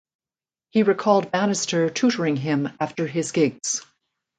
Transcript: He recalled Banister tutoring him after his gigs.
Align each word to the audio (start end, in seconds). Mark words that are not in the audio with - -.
He 0.71 0.81
recalled 0.81 1.29
Banister 1.31 1.87
tutoring 1.91 2.35
him 2.35 2.69
after 2.79 3.05
his 3.05 3.31
gigs. 3.31 3.85